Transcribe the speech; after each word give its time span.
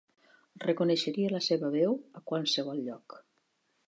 Reconeixeria 0.61 1.33
la 1.35 1.41
seva 1.47 1.69
veu 1.75 1.93
a 2.21 2.23
qualsevol 2.31 2.81
lloc. 2.87 3.19